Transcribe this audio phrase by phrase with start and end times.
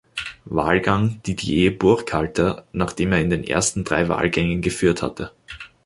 [0.45, 5.31] Wahlgang Didier Burkhalter, nachdem er in den ersten drei Wahlgängen geführt hatte.